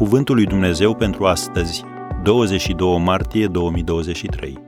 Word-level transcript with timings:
Cuvântul 0.00 0.34
lui 0.34 0.46
Dumnezeu 0.46 0.94
pentru 0.94 1.26
astăzi, 1.26 1.84
22 2.22 2.98
martie 2.98 3.46
2023. 3.46 4.58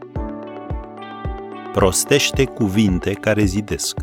Prostește 1.72 2.44
cuvinte 2.44 3.12
care 3.12 3.44
zidesc. 3.44 3.96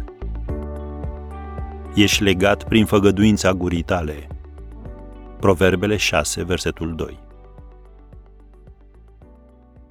Ești 1.96 2.24
legat 2.24 2.64
prin 2.64 2.86
făgăduința 2.86 3.54
gurii 3.54 3.82
tale. 3.82 4.28
Proverbele 5.39 5.98
6, 5.98 6.44
versetul 6.44 6.96
2. 6.96 7.20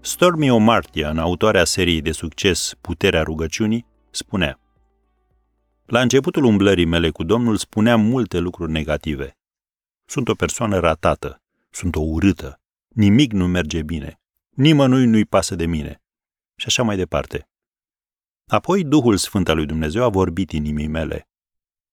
Stormy 0.01 0.49
O'Martian, 0.49 1.17
autoarea 1.17 1.65
seriei 1.65 2.01
de 2.01 2.13
succes 2.13 2.73
Puterea 2.81 3.23
rugăciunii, 3.23 3.87
spunea 4.11 4.61
La 5.87 6.01
începutul 6.01 6.45
umblării 6.45 6.87
mele 6.87 7.11
cu 7.11 7.25
Domnul 7.25 7.57
spuneam 7.57 8.01
multe 8.01 8.39
lucruri 8.39 8.73
negative. 8.73 9.38
Sunt 10.09 10.29
o 10.29 10.35
persoană 10.35 10.79
ratată, 10.79 11.43
sunt 11.71 11.97
o 11.97 12.01
urâtă, 12.01 12.61
nimic 12.89 13.33
nu 13.33 13.47
merge 13.47 13.83
bine, 13.83 14.21
nimănui 14.49 15.07
nu-i 15.07 15.25
pasă 15.25 15.55
de 15.55 15.67
mine 15.67 16.03
și 16.57 16.67
așa 16.67 16.83
mai 16.83 16.97
departe. 16.97 17.49
Apoi 18.47 18.85
Duhul 18.85 19.17
Sfânt 19.17 19.49
al 19.49 19.57
lui 19.57 19.67
Dumnezeu 19.67 20.05
a 20.05 20.09
vorbit 20.09 20.51
inimii 20.51 20.87
mele. 20.87 21.29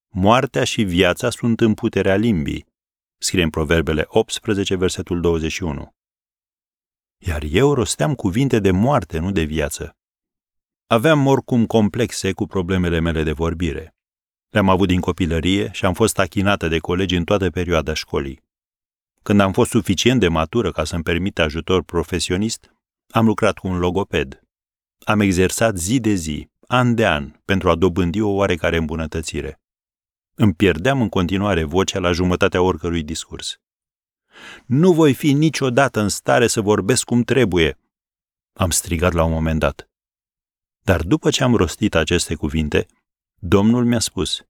Moartea 0.08 0.64
și 0.64 0.84
viața 0.84 1.30
sunt 1.30 1.60
în 1.60 1.74
puterea 1.74 2.16
limbii, 2.16 2.68
scrie 3.18 3.44
în 3.44 3.50
Proverbele 3.50 4.06
18, 4.08 4.76
versetul 4.76 5.22
21 5.22 5.96
iar 7.18 7.44
eu 7.44 7.74
rosteam 7.74 8.16
cuvinte 8.16 8.60
de 8.60 8.72
moarte, 8.72 9.20
nu 9.20 9.32
de 9.32 9.44
viață. 9.44 9.98
Aveam 10.88 11.28
oricum 11.28 11.66
complexe 11.66 12.32
cu 12.32 12.46
problemele 12.46 13.00
mele 13.00 13.24
de 13.24 13.32
vorbire. 13.32 13.95
Le-am 14.56 14.70
avut 14.70 14.88
din 14.88 15.00
copilărie 15.00 15.70
și 15.72 15.86
am 15.86 15.94
fost 15.94 16.20
achinată 16.20 16.68
de 16.68 16.80
colegi 16.80 17.16
în 17.16 17.24
toată 17.24 17.50
perioada 17.50 17.94
școlii. 17.94 18.44
Când 19.22 19.40
am 19.40 19.52
fost 19.52 19.70
suficient 19.70 20.20
de 20.20 20.28
matură 20.28 20.72
ca 20.72 20.84
să-mi 20.84 21.04
permite 21.04 21.42
ajutor 21.42 21.84
profesionist, 21.84 22.76
am 23.10 23.26
lucrat 23.26 23.58
cu 23.58 23.68
un 23.68 23.78
logoped. 23.78 24.44
Am 25.04 25.20
exersat 25.20 25.78
zi 25.78 26.00
de 26.00 26.14
zi, 26.14 26.50
an 26.68 26.96
de 26.96 27.08
an, 27.08 27.32
pentru 27.46 27.70
a 27.70 27.76
dobândi 27.76 28.22
o 28.22 28.30
oarecare 28.30 28.78
îmbunătățire. 28.78 29.62
Îmi 30.36 30.54
pierdeam 30.54 31.02
în 31.02 31.10
continuare 31.10 31.64
vocea 31.64 32.00
la 32.00 32.12
jumătatea 32.12 32.62
oricărui 32.62 33.04
discurs. 33.04 33.60
Nu 34.66 34.94
voi 34.94 35.14
fi 35.14 35.34
niciodată 35.34 36.00
în 36.00 36.10
stare 36.10 36.48
să 36.48 36.62
vorbesc 36.62 37.04
cum 37.04 37.22
trebuie, 37.22 37.78
am 38.54 38.70
strigat 38.70 39.14
la 39.14 39.24
un 39.24 39.32
moment 39.32 39.60
dat. 39.60 39.90
Dar 40.82 41.02
după 41.02 41.30
ce 41.30 41.44
am 41.44 41.56
rostit 41.56 41.96
aceste 41.96 42.36
cuvinte, 42.36 42.86
Domnul 43.48 43.86
mi-a 43.86 44.00
spus, 44.00 44.46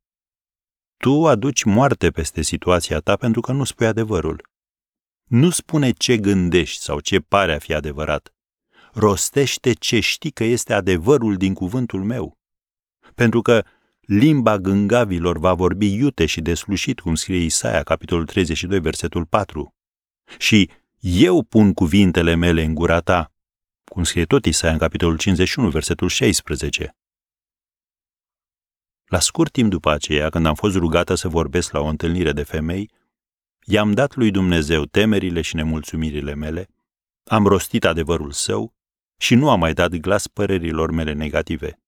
Tu 0.97 1.27
aduci 1.27 1.63
moarte 1.63 2.11
peste 2.11 2.41
situația 2.41 2.99
ta 2.99 3.15
pentru 3.15 3.41
că 3.41 3.51
nu 3.51 3.63
spui 3.63 3.85
adevărul. 3.85 4.49
Nu 5.23 5.49
spune 5.49 5.91
ce 5.91 6.17
gândești 6.17 6.81
sau 6.81 6.99
ce 6.99 7.19
pare 7.19 7.53
a 7.53 7.59
fi 7.59 7.73
adevărat. 7.73 8.33
Rostește 8.93 9.73
ce 9.73 9.99
știi 9.99 10.31
că 10.31 10.43
este 10.43 10.73
adevărul 10.73 11.37
din 11.37 11.53
cuvântul 11.53 12.03
meu. 12.03 12.37
Pentru 13.15 13.41
că 13.41 13.65
limba 14.01 14.57
gângavilor 14.57 15.37
va 15.37 15.53
vorbi 15.53 15.93
iute 15.93 16.25
și 16.25 16.41
deslușit, 16.41 16.99
cum 16.99 17.15
scrie 17.15 17.43
Isaia, 17.43 17.83
capitolul 17.83 18.25
32, 18.25 18.79
versetul 18.79 19.25
4 19.25 19.75
și 20.37 20.69
eu 20.99 21.43
pun 21.43 21.73
cuvintele 21.73 22.35
mele 22.35 22.63
în 22.63 22.73
gura 22.73 22.99
ta, 22.99 23.31
cum 23.83 24.03
scrie 24.03 24.25
tot 24.25 24.45
Isaia 24.45 24.73
în 24.73 24.79
capitolul 24.79 25.17
51, 25.17 25.69
versetul 25.69 26.07
16. 26.07 26.95
La 29.05 29.19
scurt 29.19 29.51
timp 29.51 29.69
după 29.69 29.91
aceea, 29.91 30.29
când 30.29 30.45
am 30.45 30.55
fost 30.55 30.75
rugată 30.75 31.15
să 31.15 31.27
vorbesc 31.27 31.71
la 31.71 31.79
o 31.79 31.85
întâlnire 31.85 32.31
de 32.31 32.43
femei, 32.43 32.91
i-am 33.65 33.91
dat 33.91 34.15
lui 34.15 34.31
Dumnezeu 34.31 34.85
temerile 34.85 35.41
și 35.41 35.55
nemulțumirile 35.55 36.33
mele, 36.35 36.69
am 37.23 37.45
rostit 37.45 37.85
adevărul 37.85 38.31
său 38.31 38.73
și 39.17 39.35
nu 39.35 39.49
am 39.49 39.59
mai 39.59 39.73
dat 39.73 39.95
glas 39.95 40.27
părerilor 40.27 40.91
mele 40.91 41.13
negative. 41.13 41.79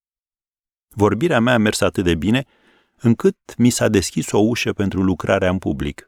Vorbirea 0.87 1.39
mea 1.39 1.53
a 1.53 1.57
mers 1.57 1.81
atât 1.81 2.03
de 2.03 2.15
bine 2.15 2.45
încât 2.95 3.37
mi 3.57 3.69
s-a 3.69 3.87
deschis 3.87 4.31
o 4.31 4.37
ușă 4.37 4.73
pentru 4.73 5.03
lucrarea 5.03 5.49
în 5.49 5.57
public. 5.57 6.07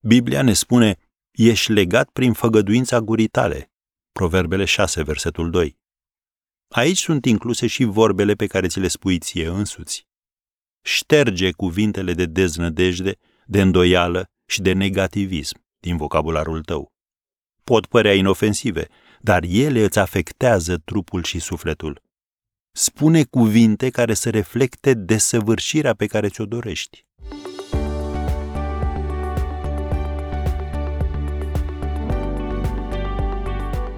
Biblia 0.00 0.42
ne 0.42 0.52
spune, 0.52 0.96
ești 1.30 1.72
legat 1.72 2.10
prin 2.10 2.32
făgăduința 2.32 3.00
gurii 3.00 3.28
tale. 3.28 3.70
Proverbele 4.12 4.64
6, 4.64 5.02
versetul 5.02 5.50
2. 5.50 5.79
Aici 6.70 6.98
sunt 6.98 7.24
incluse 7.24 7.66
și 7.66 7.84
vorbele 7.84 8.34
pe 8.34 8.46
care 8.46 8.66
ți 8.66 8.80
le 8.80 8.88
spui 8.88 9.18
ție 9.18 9.46
însuți. 9.46 10.06
Șterge 10.82 11.50
cuvintele 11.50 12.12
de 12.12 12.26
deznădejde, 12.26 13.16
de 13.46 13.60
îndoială 13.60 14.30
și 14.46 14.60
de 14.60 14.72
negativism 14.72 15.64
din 15.78 15.96
vocabularul 15.96 16.62
tău. 16.62 16.92
Pot 17.64 17.86
părea 17.86 18.14
inofensive, 18.14 18.88
dar 19.20 19.42
ele 19.42 19.84
îți 19.84 19.98
afectează 19.98 20.76
trupul 20.76 21.22
și 21.22 21.38
sufletul. 21.38 22.02
Spune 22.72 23.24
cuvinte 23.24 23.90
care 23.90 24.14
să 24.14 24.30
reflecte 24.30 24.94
desăvârșirea 24.94 25.94
pe 25.94 26.06
care 26.06 26.28
ți-o 26.28 26.46
dorești. 26.46 27.06